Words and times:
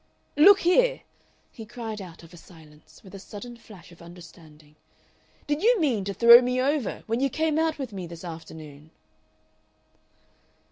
"Look 0.35 0.61
here," 0.61 1.03
he 1.51 1.63
cried 1.63 2.01
out 2.01 2.23
of 2.23 2.33
a 2.33 2.35
silence, 2.35 3.03
with 3.03 3.13
a 3.13 3.19
sudden 3.19 3.55
flash 3.55 3.91
of 3.91 4.01
understanding, 4.01 4.75
"did 5.45 5.61
you 5.61 5.79
mean 5.79 6.05
to 6.05 6.13
throw 6.15 6.41
me 6.41 6.59
over 6.59 7.03
when 7.05 7.19
you 7.19 7.29
came 7.29 7.59
out 7.59 7.77
with 7.77 7.93
me 7.93 8.07
this 8.07 8.23
afternoon?" 8.23 8.89